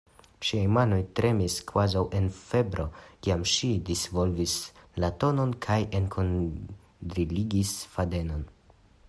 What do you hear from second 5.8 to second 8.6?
enkudriligis fadenon.